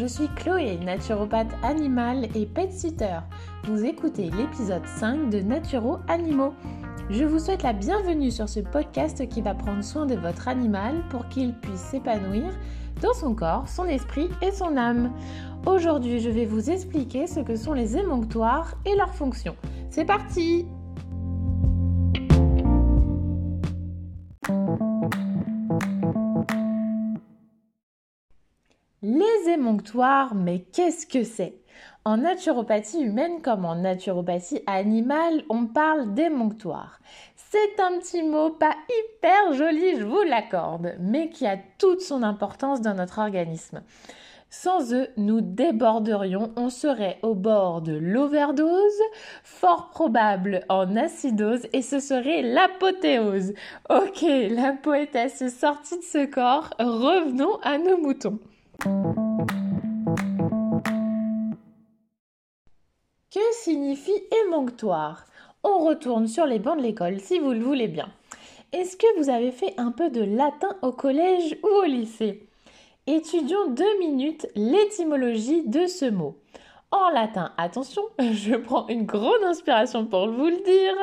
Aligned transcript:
je 0.00 0.06
suis 0.06 0.28
Chloé, 0.28 0.78
naturopathe 0.78 1.52
animale 1.62 2.28
et 2.34 2.46
pet 2.46 2.72
sitter. 2.72 3.18
Vous 3.64 3.84
écoutez 3.84 4.30
l'épisode 4.30 4.86
5 4.86 5.28
de 5.28 5.40
Naturo 5.40 5.98
Animaux. 6.08 6.54
Je 7.10 7.24
vous 7.24 7.38
souhaite 7.38 7.62
la 7.62 7.74
bienvenue 7.74 8.30
sur 8.30 8.48
ce 8.48 8.60
podcast 8.60 9.28
qui 9.28 9.42
va 9.42 9.54
prendre 9.54 9.84
soin 9.84 10.06
de 10.06 10.14
votre 10.14 10.48
animal 10.48 11.02
pour 11.10 11.28
qu'il 11.28 11.52
puisse 11.52 11.80
s'épanouir 11.80 12.50
dans 13.02 13.12
son 13.12 13.34
corps, 13.34 13.68
son 13.68 13.84
esprit 13.84 14.30
et 14.40 14.52
son 14.52 14.78
âme. 14.78 15.12
Aujourd'hui, 15.66 16.18
je 16.18 16.30
vais 16.30 16.46
vous 16.46 16.70
expliquer 16.70 17.26
ce 17.26 17.40
que 17.40 17.54
sont 17.56 17.74
les 17.74 17.98
émonctoires 17.98 18.76
et 18.86 18.96
leurs 18.96 19.14
fonctions. 19.14 19.56
C'est 19.90 20.06
parti 20.06 20.64
Les 29.02 29.48
émonctoires, 29.48 30.34
mais 30.34 30.58
qu'est-ce 30.74 31.06
que 31.06 31.24
c'est? 31.24 31.54
En 32.04 32.18
naturopathie 32.18 33.00
humaine 33.00 33.40
comme 33.40 33.64
en 33.64 33.76
naturopathie 33.76 34.62
animale, 34.66 35.42
on 35.48 35.64
parle 35.64 36.12
d'émonctoires. 36.12 37.00
C'est 37.34 37.80
un 37.80 37.98
petit 37.98 38.22
mot 38.22 38.50
pas 38.50 38.74
hyper 38.90 39.54
joli, 39.54 39.96
je 39.96 40.04
vous 40.04 40.20
l'accorde, 40.20 40.96
mais 41.00 41.30
qui 41.30 41.46
a 41.46 41.56
toute 41.78 42.02
son 42.02 42.22
importance 42.22 42.82
dans 42.82 42.92
notre 42.92 43.20
organisme. 43.20 43.80
Sans 44.50 44.92
eux, 44.92 45.08
nous 45.16 45.40
déborderions, 45.40 46.52
on 46.56 46.68
serait 46.68 47.20
au 47.22 47.34
bord 47.34 47.80
de 47.80 47.96
l'overdose, 47.96 49.00
fort 49.44 49.88
probable 49.88 50.66
en 50.68 50.94
acidose, 50.94 51.66
et 51.72 51.80
ce 51.80 52.00
serait 52.00 52.42
l'apothéose. 52.42 53.54
Ok, 53.88 54.26
la 54.50 54.72
poétesse 54.74 55.48
sortie 55.56 55.96
de 55.96 56.04
ce 56.04 56.26
corps, 56.26 56.68
revenons 56.78 57.56
à 57.62 57.78
nos 57.78 57.96
moutons. 57.96 58.38
Que 58.80 58.88
signifie 63.52 64.22
émonctoire? 64.46 65.26
On 65.62 65.80
retourne 65.80 66.26
sur 66.26 66.46
les 66.46 66.58
bancs 66.58 66.78
de 66.78 66.82
l'école 66.82 67.20
si 67.20 67.38
vous 67.38 67.52
le 67.52 67.60
voulez 67.60 67.88
bien. 67.88 68.08
Est-ce 68.72 68.96
que 68.96 69.18
vous 69.18 69.28
avez 69.28 69.50
fait 69.50 69.74
un 69.76 69.92
peu 69.92 70.08
de 70.08 70.22
latin 70.22 70.78
au 70.80 70.92
collège 70.92 71.58
ou 71.62 71.66
au 71.66 71.84
lycée? 71.84 72.48
Étudions 73.06 73.66
deux 73.68 73.98
minutes 73.98 74.46
l'étymologie 74.54 75.68
de 75.68 75.86
ce 75.86 76.06
mot. 76.06 76.38
En 76.90 77.10
latin, 77.10 77.52
attention, 77.58 78.02
je 78.18 78.54
prends 78.54 78.88
une 78.88 79.04
grande 79.04 79.44
inspiration 79.44 80.06
pour 80.06 80.26
vous 80.30 80.46
le 80.46 80.64
dire, 80.64 80.96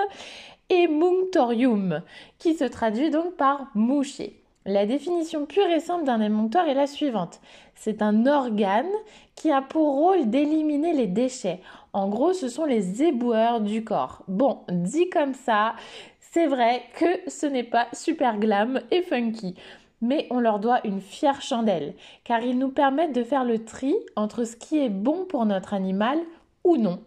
emunctorium, 0.72 2.02
qui 2.40 2.56
se 2.56 2.66
traduit 2.66 3.12
donc 3.12 3.36
par 3.36 3.68
moucher. 3.76 4.42
La 4.68 4.86
définition 4.86 5.46
pure 5.46 5.70
et 5.70 5.80
simple 5.80 6.04
d'un 6.04 6.20
émonctoire 6.20 6.68
est 6.68 6.74
la 6.74 6.88
suivante. 6.88 7.40
C'est 7.74 8.02
un 8.02 8.26
organe 8.26 8.92
qui 9.34 9.50
a 9.50 9.62
pour 9.62 9.96
rôle 9.96 10.30
d'éliminer 10.30 10.92
les 10.92 11.08
déchets. 11.08 11.62
En 11.94 12.10
gros, 12.10 12.34
ce 12.34 12.50
sont 12.50 12.66
les 12.66 13.02
éboueurs 13.02 13.62
du 13.62 13.86
corps. 13.86 14.24
Bon, 14.28 14.60
dit 14.70 15.10
comme 15.10 15.34
ça, 15.34 15.76
c'est 16.20 16.48
vrai 16.48 16.82
que 17.00 17.06
ce 17.30 17.46
n'est 17.46 17.64
pas 17.64 17.88
super 17.94 18.40
glam 18.40 18.82
et 18.92 19.04
funky. 19.04 19.56
Mais 20.02 20.28
on 20.32 20.42
leur 20.42 20.60
doit 20.60 20.86
une 20.86 21.00
fière 21.00 21.42
chandelle, 21.42 21.94
car 22.26 22.42
ils 22.42 22.60
nous 22.60 22.70
permettent 22.70 23.16
de 23.16 23.24
faire 23.24 23.46
le 23.46 23.64
tri 23.64 23.96
entre 24.18 24.44
ce 24.44 24.58
qui 24.58 24.84
est 24.84 24.90
bon 24.90 25.24
pour 25.24 25.46
notre 25.46 25.74
animal 25.74 26.20
ou 26.66 26.76
non. 26.76 27.00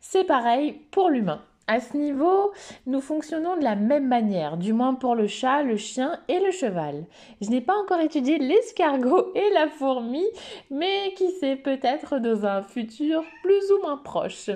C'est 0.00 0.24
pareil 0.24 0.72
pour 0.90 1.08
l'humain. 1.08 1.40
À 1.68 1.80
ce 1.80 1.96
niveau, 1.96 2.52
nous 2.86 3.00
fonctionnons 3.00 3.56
de 3.56 3.64
la 3.64 3.74
même 3.74 4.06
manière, 4.06 4.56
du 4.56 4.72
moins 4.72 4.94
pour 4.94 5.16
le 5.16 5.26
chat, 5.26 5.64
le 5.64 5.76
chien 5.76 6.20
et 6.28 6.38
le 6.38 6.52
cheval. 6.52 7.06
Je 7.40 7.50
n'ai 7.50 7.60
pas 7.60 7.76
encore 7.76 7.98
étudié 7.98 8.38
l'escargot 8.38 9.32
et 9.34 9.50
la 9.52 9.68
fourmi, 9.68 10.24
mais 10.70 11.12
qui 11.16 11.28
sait 11.32 11.56
peut-être 11.56 12.20
dans 12.20 12.46
un 12.46 12.62
futur 12.62 13.24
plus 13.42 13.72
ou 13.72 13.82
moins 13.82 13.96
proche. 13.96 14.50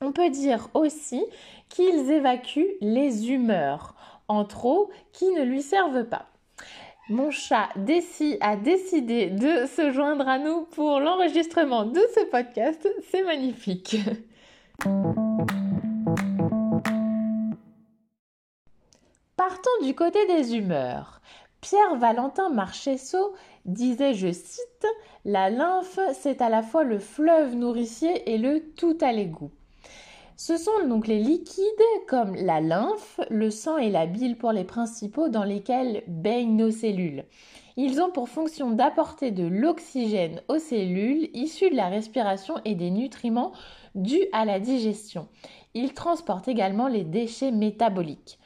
On 0.00 0.10
peut 0.10 0.30
dire 0.30 0.68
aussi 0.74 1.24
qu'ils 1.68 2.10
évacuent 2.10 2.74
les 2.80 3.30
humeurs 3.30 3.94
en 4.26 4.44
trop 4.44 4.90
qui 5.12 5.30
ne 5.30 5.44
lui 5.44 5.62
servent 5.62 6.04
pas. 6.04 6.26
Mon 7.08 7.30
chat 7.30 7.68
Desi 7.76 8.36
a 8.40 8.56
décidé 8.56 9.30
de 9.30 9.66
se 9.66 9.92
joindre 9.92 10.26
à 10.26 10.40
nous 10.40 10.62
pour 10.72 10.98
l'enregistrement 10.98 11.84
de 11.84 12.00
ce 12.16 12.24
podcast. 12.24 12.88
C'est 13.12 13.22
magnifique. 13.22 13.96
Partons 19.48 19.84
du 19.84 19.94
côté 19.94 20.26
des 20.26 20.56
humeurs. 20.56 21.20
Pierre 21.60 21.94
Valentin 21.94 22.48
Marchesso 22.48 23.32
disait, 23.64 24.12
je 24.12 24.32
cite, 24.32 24.86
La 25.24 25.50
lymphe, 25.50 26.00
c'est 26.14 26.42
à 26.42 26.48
la 26.48 26.64
fois 26.64 26.82
le 26.82 26.98
fleuve 26.98 27.54
nourricier 27.54 28.28
et 28.32 28.38
le 28.38 28.72
tout 28.74 28.98
à 29.00 29.12
l'égout. 29.12 29.52
Ce 30.36 30.56
sont 30.56 30.88
donc 30.88 31.06
les 31.06 31.20
liquides 31.20 31.62
comme 32.08 32.34
la 32.34 32.60
lymphe, 32.60 33.20
le 33.30 33.50
sang 33.50 33.76
et 33.76 33.88
la 33.88 34.06
bile 34.06 34.36
pour 34.36 34.50
les 34.50 34.64
principaux 34.64 35.28
dans 35.28 35.44
lesquels 35.44 36.02
baignent 36.08 36.56
nos 36.56 36.72
cellules. 36.72 37.24
Ils 37.76 38.00
ont 38.00 38.10
pour 38.10 38.28
fonction 38.28 38.72
d'apporter 38.72 39.30
de 39.30 39.46
l'oxygène 39.46 40.40
aux 40.48 40.58
cellules 40.58 41.28
issues 41.34 41.70
de 41.70 41.76
la 41.76 41.88
respiration 41.88 42.56
et 42.64 42.74
des 42.74 42.90
nutriments 42.90 43.52
dus 43.94 44.24
à 44.32 44.44
la 44.44 44.58
digestion. 44.58 45.28
Ils 45.74 45.94
transportent 45.94 46.48
également 46.48 46.88
les 46.88 47.04
déchets 47.04 47.52
métaboliques. 47.52 48.40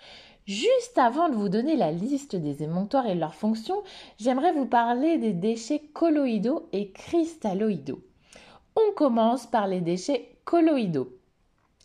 Juste 0.50 0.98
avant 0.98 1.28
de 1.28 1.36
vous 1.36 1.48
donner 1.48 1.76
la 1.76 1.92
liste 1.92 2.34
des 2.34 2.64
émonctoires 2.64 3.06
et 3.06 3.14
leurs 3.14 3.36
fonctions, 3.36 3.84
j'aimerais 4.18 4.50
vous 4.50 4.66
parler 4.66 5.16
des 5.16 5.32
déchets 5.32 5.78
colloïdaux 5.94 6.68
et 6.72 6.90
cristalloïdaux. 6.90 8.02
On 8.74 8.92
commence 8.94 9.46
par 9.46 9.68
les 9.68 9.80
déchets 9.80 10.34
colloïdaux. 10.44 11.12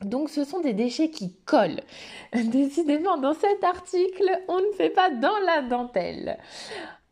Donc 0.02 0.32
ce 0.32 0.44
sont 0.44 0.62
des 0.62 0.74
déchets 0.74 1.12
qui 1.12 1.36
collent. 1.46 1.84
Décidément, 2.34 3.18
dans 3.18 3.36
cet 3.36 3.64
article, 3.64 4.32
on 4.48 4.58
ne 4.58 4.72
fait 4.76 4.90
pas 4.90 5.12
dans 5.12 5.38
la 5.46 5.62
dentelle. 5.62 6.40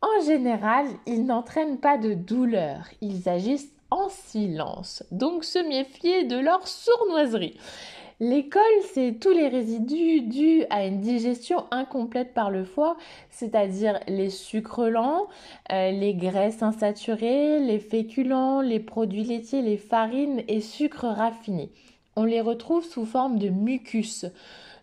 En 0.01 0.25
général, 0.25 0.87
ils 1.05 1.23
n'entraînent 1.23 1.77
pas 1.77 1.99
de 1.99 2.15
douleur. 2.15 2.87
Ils 3.01 3.29
agissent 3.29 3.71
en 3.91 4.09
silence. 4.09 5.03
Donc 5.11 5.43
se 5.43 5.59
méfier 5.59 6.23
de 6.23 6.39
leur 6.39 6.67
sournoiserie. 6.67 7.59
L'école, 8.25 8.61
c'est 8.93 9.19
tous 9.19 9.31
les 9.33 9.49
résidus 9.49 10.21
dus 10.21 10.63
à 10.69 10.85
une 10.85 11.01
digestion 11.01 11.65
incomplète 11.71 12.33
par 12.33 12.51
le 12.51 12.63
foie, 12.63 12.95
c'est-à-dire 13.29 13.99
les 14.07 14.29
sucres 14.29 14.87
lents, 14.87 15.27
euh, 15.73 15.91
les 15.91 16.13
graisses 16.13 16.63
insaturées, 16.63 17.59
les 17.59 17.79
féculents, 17.79 18.61
les 18.61 18.79
produits 18.79 19.25
laitiers, 19.25 19.61
les 19.61 19.75
farines 19.75 20.41
et 20.47 20.61
sucres 20.61 21.03
raffinés. 21.03 21.69
On 22.15 22.23
les 22.23 22.39
retrouve 22.39 22.85
sous 22.85 23.05
forme 23.05 23.39
de 23.39 23.49
mucus. 23.49 24.25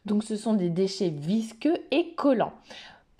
Donc 0.04 0.22
ce 0.22 0.36
sont 0.36 0.52
des 0.52 0.68
déchets 0.68 1.08
visqueux 1.08 1.78
et 1.92 2.12
collants. 2.16 2.52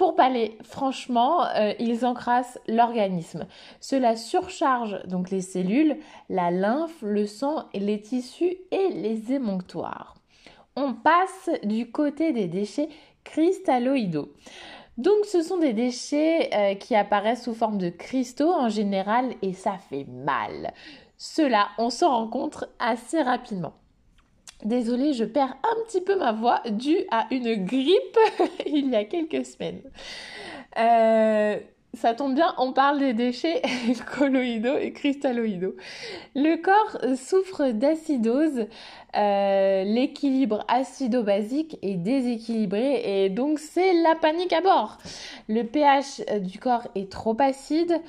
Pour 0.00 0.14
parler 0.14 0.56
franchement, 0.62 1.44
euh, 1.44 1.74
ils 1.78 2.06
encrassent 2.06 2.58
l'organisme. 2.66 3.46
Cela 3.80 4.16
surcharge 4.16 4.98
donc 5.06 5.28
les 5.28 5.42
cellules, 5.42 5.98
la 6.30 6.50
lymphe, 6.50 7.02
le 7.02 7.26
sang, 7.26 7.66
les 7.74 8.00
tissus 8.00 8.56
et 8.70 8.88
les 8.94 9.34
émonctoires. 9.34 10.14
On 10.74 10.94
passe 10.94 11.50
du 11.64 11.90
côté 11.90 12.32
des 12.32 12.48
déchets 12.48 12.88
cristalloïdaux. 13.24 14.32
Donc 14.96 15.26
ce 15.26 15.42
sont 15.42 15.58
des 15.58 15.74
déchets 15.74 16.48
euh, 16.54 16.74
qui 16.76 16.96
apparaissent 16.96 17.44
sous 17.44 17.52
forme 17.52 17.76
de 17.76 17.90
cristaux 17.90 18.54
en 18.54 18.70
général 18.70 19.34
et 19.42 19.52
ça 19.52 19.76
fait 19.90 20.06
mal. 20.08 20.72
Cela, 21.18 21.68
on 21.76 21.90
s'en 21.90 22.08
rencontre 22.08 22.70
assez 22.78 23.20
rapidement. 23.20 23.74
Désolée, 24.64 25.14
je 25.14 25.24
perds 25.24 25.56
un 25.64 25.84
petit 25.86 26.00
peu 26.00 26.16
ma 26.16 26.32
voix 26.32 26.60
due 26.68 27.04
à 27.10 27.26
une 27.30 27.64
grippe 27.64 28.18
il 28.66 28.90
y 28.90 28.96
a 28.96 29.04
quelques 29.04 29.46
semaines. 29.46 29.80
Euh, 30.78 31.56
ça 31.94 32.14
tombe 32.14 32.34
bien, 32.34 32.54
on 32.58 32.72
parle 32.72 32.98
des 33.00 33.14
déchets 33.14 33.62
colloïdaux 34.18 34.76
et 34.76 34.92
cristalloïdaux. 34.92 35.74
Le 36.36 36.56
corps 36.56 37.16
souffre 37.16 37.70
d'acidose, 37.70 38.66
euh, 39.16 39.84
l'équilibre 39.84 40.64
acido-basique 40.68 41.78
est 41.82 41.96
déséquilibré 41.96 43.24
et 43.24 43.28
donc 43.28 43.58
c'est 43.58 43.94
la 43.94 44.14
panique 44.14 44.52
à 44.52 44.60
bord. 44.60 44.98
Le 45.48 45.62
pH 45.62 46.20
du 46.42 46.58
corps 46.58 46.86
est 46.94 47.10
trop 47.10 47.36
acide, 47.40 48.00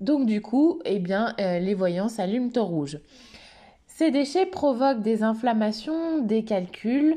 donc 0.00 0.24
du 0.24 0.40
coup, 0.40 0.80
eh 0.84 0.98
bien, 0.98 1.34
euh, 1.40 1.58
les 1.58 1.74
voyants 1.74 2.08
s'allument 2.08 2.52
au 2.56 2.64
rouge. 2.64 2.98
Ces 3.96 4.10
déchets 4.10 4.44
provoquent 4.44 5.00
des 5.00 5.22
inflammations, 5.22 6.18
des 6.18 6.44
calculs. 6.44 7.16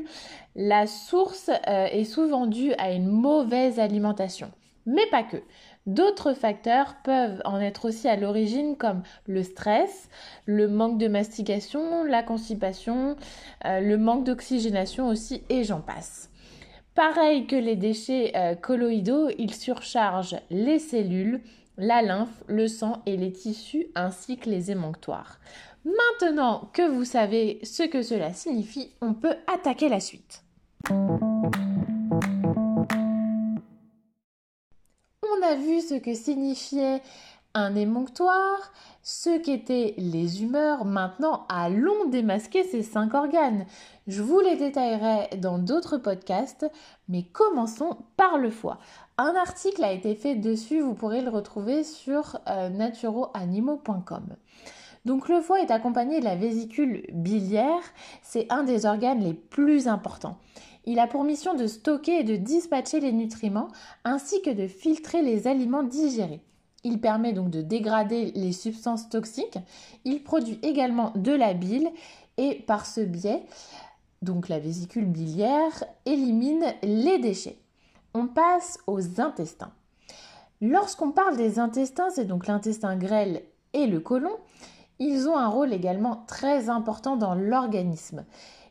La 0.56 0.86
source 0.86 1.50
euh, 1.68 1.84
est 1.84 2.04
souvent 2.04 2.46
due 2.46 2.72
à 2.78 2.92
une 2.92 3.06
mauvaise 3.06 3.78
alimentation. 3.78 4.50
Mais 4.86 5.04
pas 5.10 5.22
que. 5.22 5.36
D'autres 5.84 6.32
facteurs 6.32 6.96
peuvent 7.04 7.42
en 7.44 7.60
être 7.60 7.86
aussi 7.86 8.08
à 8.08 8.16
l'origine 8.16 8.76
comme 8.76 9.02
le 9.26 9.42
stress, 9.42 10.08
le 10.46 10.68
manque 10.68 10.96
de 10.96 11.08
mastication, 11.08 12.02
la 12.04 12.22
constipation, 12.22 13.14
euh, 13.66 13.80
le 13.80 13.98
manque 13.98 14.24
d'oxygénation 14.24 15.08
aussi 15.08 15.42
et 15.50 15.64
j'en 15.64 15.82
passe. 15.82 16.30
Pareil 16.94 17.46
que 17.46 17.56
les 17.56 17.76
déchets 17.76 18.32
euh, 18.36 18.54
colloïdaux, 18.54 19.28
ils 19.38 19.54
surchargent 19.54 20.40
les 20.48 20.78
cellules, 20.78 21.42
la 21.76 22.00
lymphe, 22.00 22.42
le 22.46 22.68
sang 22.68 23.02
et 23.04 23.18
les 23.18 23.32
tissus 23.32 23.88
ainsi 23.94 24.38
que 24.38 24.48
les 24.48 24.70
émonctoires. 24.70 25.40
Maintenant 25.84 26.68
que 26.74 26.86
vous 26.88 27.04
savez 27.04 27.60
ce 27.62 27.82
que 27.82 28.02
cela 28.02 28.34
signifie, 28.34 28.92
on 29.00 29.14
peut 29.14 29.36
attaquer 29.46 29.88
la 29.88 30.00
suite. 30.00 30.44
On 35.22 35.42
a 35.42 35.54
vu 35.54 35.80
ce 35.80 35.94
que 35.94 36.14
signifiait 36.14 37.00
un 37.54 37.74
émonctoire, 37.74 38.72
ce 39.02 39.38
qu'étaient 39.38 39.94
les 39.96 40.42
humeurs. 40.42 40.84
Maintenant, 40.84 41.46
allons 41.48 42.04
démasquer 42.06 42.62
ces 42.64 42.82
cinq 42.82 43.14
organes. 43.14 43.64
Je 44.06 44.22
vous 44.22 44.40
les 44.40 44.56
détaillerai 44.56 45.36
dans 45.38 45.58
d'autres 45.58 45.96
podcasts, 45.96 46.70
mais 47.08 47.22
commençons 47.22 47.96
par 48.16 48.36
le 48.36 48.50
foie. 48.50 48.78
Un 49.16 49.34
article 49.34 49.82
a 49.82 49.92
été 49.92 50.14
fait 50.14 50.36
dessus, 50.36 50.80
vous 50.80 50.94
pourrez 50.94 51.22
le 51.22 51.30
retrouver 51.30 51.84
sur 51.84 52.38
euh, 52.48 52.68
naturoanimaux.com. 52.68 54.36
Donc 55.04 55.28
le 55.28 55.40
foie 55.40 55.60
est 55.60 55.70
accompagné 55.70 56.20
de 56.20 56.24
la 56.24 56.36
vésicule 56.36 57.06
biliaire, 57.12 57.82
c'est 58.22 58.46
un 58.50 58.64
des 58.64 58.84
organes 58.86 59.24
les 59.24 59.34
plus 59.34 59.88
importants. 59.88 60.38
Il 60.84 60.98
a 60.98 61.06
pour 61.06 61.24
mission 61.24 61.54
de 61.54 61.66
stocker 61.66 62.20
et 62.20 62.24
de 62.24 62.36
dispatcher 62.36 63.00
les 63.00 63.12
nutriments 63.12 63.68
ainsi 64.04 64.42
que 64.42 64.50
de 64.50 64.66
filtrer 64.66 65.22
les 65.22 65.46
aliments 65.46 65.82
digérés. 65.82 66.40
Il 66.84 67.00
permet 67.00 67.32
donc 67.32 67.50
de 67.50 67.60
dégrader 67.60 68.32
les 68.34 68.52
substances 68.52 69.08
toxiques. 69.10 69.58
Il 70.04 70.22
produit 70.22 70.58
également 70.62 71.12
de 71.14 71.32
la 71.32 71.52
bile 71.52 71.90
et 72.38 72.54
par 72.54 72.86
ce 72.86 73.02
biais, 73.02 73.42
donc 74.22 74.48
la 74.48 74.58
vésicule 74.58 75.04
biliaire 75.04 75.84
élimine 76.06 76.64
les 76.82 77.18
déchets. 77.18 77.58
On 78.14 78.26
passe 78.26 78.78
aux 78.86 79.20
intestins. 79.20 79.72
Lorsqu'on 80.62 81.10
parle 81.10 81.36
des 81.36 81.58
intestins, 81.58 82.10
c'est 82.10 82.24
donc 82.24 82.46
l'intestin 82.46 82.96
grêle 82.96 83.42
et 83.72 83.86
le 83.86 84.00
côlon, 84.00 84.36
ils 85.00 85.28
ont 85.28 85.36
un 85.36 85.48
rôle 85.48 85.72
également 85.72 86.24
très 86.28 86.68
important 86.68 87.16
dans 87.16 87.34
l'organisme. 87.34 88.24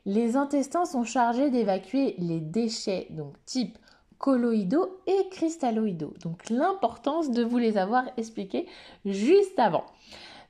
Les 0.06 0.38
intestins 0.38 0.86
sont 0.86 1.04
chargés 1.04 1.50
d'évacuer 1.50 2.16
les 2.20 2.40
déchets, 2.40 3.08
donc 3.10 3.34
type 3.46 3.78
colloïdaux 4.20 5.02
et 5.08 5.28
cristalloïdaux. 5.31 6.14
Donc 6.22 6.50
l'importance 6.50 7.31
de 7.31 7.44
vous 7.44 7.58
les 7.58 7.78
avoir 7.78 8.06
expliqués 8.16 8.68
juste 9.06 9.58
avant. 9.58 9.86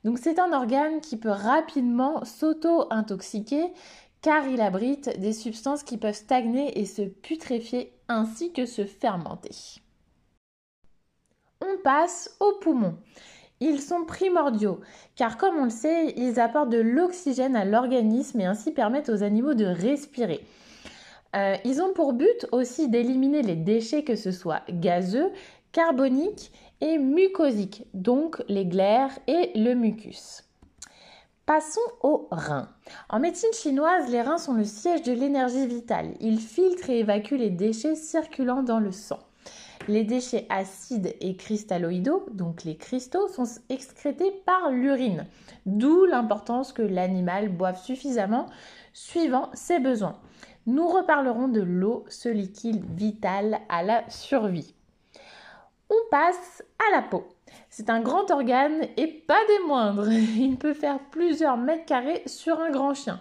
Donc 0.04 0.18
c'est 0.18 0.38
un 0.38 0.52
organe 0.52 1.00
qui 1.00 1.16
peut 1.16 1.30
rapidement 1.30 2.24
s'auto-intoxiquer 2.24 3.72
car 4.22 4.46
il 4.46 4.60
abrite 4.60 5.18
des 5.18 5.32
substances 5.32 5.82
qui 5.82 5.96
peuvent 5.96 6.14
stagner 6.14 6.78
et 6.78 6.84
se 6.84 7.02
putréfier 7.02 7.94
ainsi 8.08 8.52
que 8.52 8.66
se 8.66 8.84
fermenter. 8.84 9.80
On 11.62 11.78
passe 11.82 12.36
aux 12.40 12.58
poumons. 12.60 12.98
Ils 13.60 13.80
sont 13.80 14.04
primordiaux 14.04 14.80
car 15.16 15.36
comme 15.36 15.56
on 15.56 15.64
le 15.64 15.70
sait, 15.70 16.14
ils 16.16 16.40
apportent 16.40 16.70
de 16.70 16.80
l'oxygène 16.80 17.56
à 17.56 17.64
l'organisme 17.64 18.40
et 18.40 18.46
ainsi 18.46 18.72
permettent 18.72 19.10
aux 19.10 19.22
animaux 19.22 19.54
de 19.54 19.66
respirer. 19.66 20.40
Euh, 21.36 21.56
ils 21.64 21.80
ont 21.82 21.92
pour 21.92 22.12
but 22.14 22.46
aussi 22.52 22.88
d'éliminer 22.88 23.42
les 23.42 23.56
déchets 23.56 24.02
que 24.02 24.16
ce 24.16 24.32
soit 24.32 24.62
gazeux, 24.70 25.30
carboniques 25.72 26.50
et 26.80 26.98
mucosiques, 26.98 27.84
donc 27.94 28.42
les 28.48 28.66
glaires 28.66 29.16
et 29.26 29.52
le 29.54 29.74
mucus. 29.74 30.44
Passons 31.46 31.80
aux 32.02 32.28
reins. 32.30 32.68
En 33.08 33.20
médecine 33.20 33.52
chinoise, 33.52 34.08
les 34.10 34.22
reins 34.22 34.38
sont 34.38 34.54
le 34.54 34.64
siège 34.64 35.02
de 35.02 35.12
l'énergie 35.12 35.66
vitale. 35.66 36.14
Ils 36.20 36.40
filtrent 36.40 36.90
et 36.90 37.00
évacuent 37.00 37.36
les 37.36 37.50
déchets 37.50 37.96
circulant 37.96 38.62
dans 38.62 38.78
le 38.78 38.92
sang. 38.92 39.18
Les 39.88 40.04
déchets 40.04 40.46
acides 40.50 41.16
et 41.20 41.36
cristalloïdaux, 41.36 42.26
donc 42.32 42.64
les 42.64 42.76
cristaux, 42.76 43.28
sont 43.28 43.46
excrétés 43.68 44.30
par 44.44 44.70
l'urine, 44.70 45.26
d'où 45.66 46.04
l'importance 46.04 46.72
que 46.72 46.82
l'animal 46.82 47.48
boive 47.48 47.80
suffisamment 47.80 48.46
suivant 48.92 49.50
ses 49.54 49.78
besoins. 49.78 50.18
Nous 50.66 50.86
reparlerons 50.86 51.48
de 51.48 51.62
l'eau, 51.62 52.04
ce 52.08 52.28
liquide 52.28 52.84
vital 52.94 53.60
à 53.68 53.82
la 53.82 54.08
survie. 54.10 54.74
On 55.88 56.10
passe 56.10 56.62
à 56.78 56.96
la 56.96 57.02
peau. 57.02 57.24
C'est 57.68 57.90
un 57.90 58.00
grand 58.00 58.30
organe 58.30 58.86
et 58.96 59.06
pas 59.06 59.40
des 59.48 59.66
moindres. 59.66 60.10
Il 60.12 60.56
peut 60.56 60.74
faire 60.74 60.98
plusieurs 61.10 61.56
mètres 61.56 61.86
carrés 61.86 62.22
sur 62.26 62.60
un 62.60 62.70
grand 62.70 62.94
chien. 62.94 63.20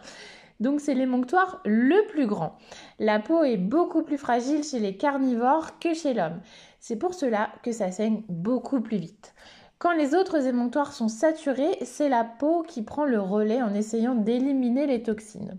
Donc 0.59 0.81
c'est 0.81 0.93
l'émonctoire 0.93 1.61
le 1.65 2.05
plus 2.07 2.27
grand. 2.27 2.57
La 2.99 3.19
peau 3.19 3.43
est 3.43 3.57
beaucoup 3.57 4.03
plus 4.03 4.17
fragile 4.17 4.63
chez 4.63 4.79
les 4.79 4.97
carnivores 4.97 5.79
que 5.79 5.93
chez 5.93 6.13
l'homme. 6.13 6.41
C'est 6.79 6.97
pour 6.97 7.13
cela 7.13 7.49
que 7.63 7.71
ça 7.71 7.91
saigne 7.91 8.23
beaucoup 8.27 8.81
plus 8.81 8.97
vite. 8.97 9.33
Quand 9.77 9.93
les 9.93 10.13
autres 10.13 10.45
émonctoires 10.45 10.91
sont 10.91 11.07
saturés, 11.07 11.77
c'est 11.83 12.09
la 12.09 12.25
peau 12.25 12.63
qui 12.63 12.81
prend 12.81 13.05
le 13.05 13.21
relais 13.21 13.61
en 13.61 13.73
essayant 13.73 14.15
d'éliminer 14.15 14.85
les 14.85 15.01
toxines. 15.01 15.57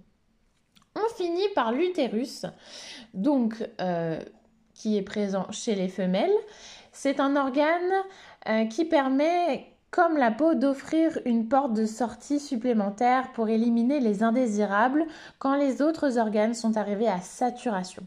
On 0.94 1.14
finit 1.14 1.48
par 1.54 1.72
l'utérus, 1.72 2.44
donc 3.14 3.66
euh, 3.80 4.20
qui 4.74 4.98
est 4.98 5.02
présent 5.02 5.46
chez 5.50 5.74
les 5.74 5.88
femelles. 5.88 6.36
C'est 6.92 7.20
un 7.20 7.36
organe 7.36 7.92
euh, 8.48 8.66
qui 8.66 8.84
permet 8.84 9.69
comme 9.90 10.16
la 10.16 10.30
peau, 10.30 10.54
d'offrir 10.54 11.18
une 11.24 11.48
porte 11.48 11.72
de 11.72 11.84
sortie 11.84 12.38
supplémentaire 12.38 13.32
pour 13.32 13.48
éliminer 13.48 14.00
les 14.00 14.22
indésirables 14.22 15.06
quand 15.38 15.56
les 15.56 15.82
autres 15.82 16.18
organes 16.18 16.54
sont 16.54 16.76
arrivés 16.76 17.08
à 17.08 17.20
saturation. 17.20 18.02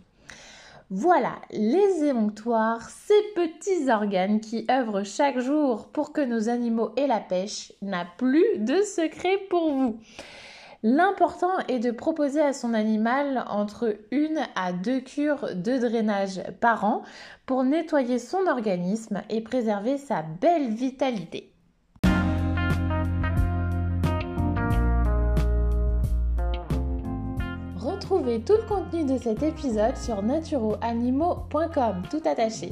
Voilà, 0.89 1.33
les 1.51 2.05
émonctoires, 2.05 2.89
ces 2.89 3.21
petits 3.35 3.89
organes 3.89 4.39
qui 4.39 4.67
œuvrent 4.69 5.03
chaque 5.03 5.39
jour 5.39 5.87
pour 5.87 6.13
que 6.13 6.21
nos 6.21 6.49
animaux 6.49 6.91
aient 6.97 7.07
la 7.07 7.19
pêche, 7.19 7.73
n'a 7.81 8.05
plus 8.17 8.59
de 8.59 8.81
secret 8.81 9.39
pour 9.49 9.71
vous. 9.71 9.99
L'important 10.83 11.57
est 11.69 11.79
de 11.79 11.91
proposer 11.91 12.41
à 12.41 12.51
son 12.51 12.73
animal 12.73 13.45
entre 13.47 13.95
une 14.11 14.39
à 14.55 14.73
deux 14.73 14.99
cures 14.99 15.55
de 15.55 15.77
drainage 15.77 16.43
par 16.59 16.83
an 16.83 17.03
pour 17.45 17.63
nettoyer 17.63 18.19
son 18.19 18.45
organisme 18.47 19.21
et 19.29 19.39
préserver 19.39 19.97
sa 19.97 20.21
belle 20.21 20.69
vitalité. 20.73 21.52
Retrouvez 27.83 28.39
tout 28.39 28.53
le 28.53 28.65
contenu 28.65 29.03
de 29.03 29.17
cet 29.17 29.43
épisode 29.43 29.97
sur 29.97 30.23
naturoanimaux.com, 30.23 32.03
tout 32.09 32.21
attaché. 32.23 32.71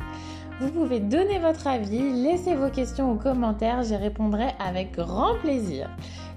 Vous 0.61 0.69
pouvez 0.69 1.01
donner 1.01 1.37
votre 1.37 1.67
avis, 1.67 2.13
laisser 2.23 2.55
vos 2.55 2.69
questions 2.69 3.11
ou 3.11 3.15
commentaires, 3.17 3.83
j'y 3.83 3.97
répondrai 3.97 4.51
avec 4.57 4.95
grand 4.95 5.35
plaisir. 5.41 5.89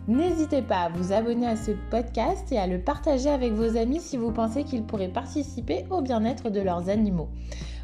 N'hésitez 0.08 0.60
pas 0.60 0.78
à 0.78 0.88
vous 0.88 1.12
abonner 1.12 1.46
à 1.46 1.54
ce 1.54 1.70
podcast 1.88 2.50
et 2.50 2.58
à 2.58 2.66
le 2.66 2.80
partager 2.80 3.30
avec 3.30 3.52
vos 3.52 3.76
amis 3.76 4.00
si 4.00 4.16
vous 4.16 4.32
pensez 4.32 4.64
qu'ils 4.64 4.82
pourraient 4.82 5.06
participer 5.06 5.84
au 5.90 6.00
bien-être 6.00 6.50
de 6.50 6.60
leurs 6.60 6.88
animaux. 6.88 7.28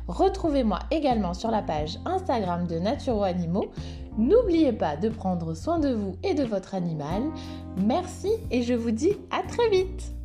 Retrouvez-moi 0.09 0.81
également 0.91 1.35
sur 1.35 1.53
la 1.53 1.63
page 1.63 2.01
Instagram 2.05 2.67
de 2.67 2.81
Naturo 2.81 3.23
Animaux. 3.23 3.67
N'oubliez 4.19 4.73
pas 4.73 4.97
de 4.97 5.09
prendre 5.09 5.55
soin 5.55 5.79
de 5.79 5.93
vous 5.93 6.17
et 6.25 6.35
de 6.35 6.43
votre 6.43 6.75
animal. 6.75 7.23
Merci 7.77 8.33
et 8.51 8.65
je 8.65 8.75
vous 8.75 8.91
dis 8.91 9.13
à 9.31 9.47
très 9.47 9.69
vite 9.69 10.20